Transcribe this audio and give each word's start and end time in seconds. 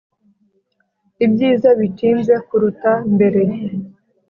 ibyiza 1.25 1.69
bitinze 1.79 2.33
kuruta 2.47 2.91
mbere 3.13 3.41